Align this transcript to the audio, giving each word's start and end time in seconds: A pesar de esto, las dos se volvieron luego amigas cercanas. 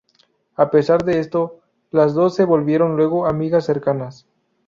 A 0.55 0.71
pesar 0.71 1.05
de 1.05 1.19
esto, 1.19 1.59
las 1.91 2.15
dos 2.15 2.33
se 2.33 2.43
volvieron 2.43 2.95
luego 2.95 3.27
amigas 3.27 3.65
cercanas. 3.65 4.25